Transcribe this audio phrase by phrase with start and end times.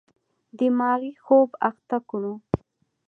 [0.57, 2.33] دماغي خوب اخته کړو.